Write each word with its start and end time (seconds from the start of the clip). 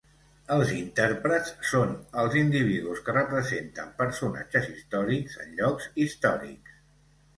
Els 0.53 0.69
"intèrprets" 0.75 1.51
són 1.71 1.91
els 2.23 2.37
individus 2.41 3.03
que 3.09 3.15
representen 3.17 3.93
personatges 4.03 4.71
històrics 4.73 5.41
en 5.45 5.57
llocs 5.61 5.91
històrics. 6.07 6.83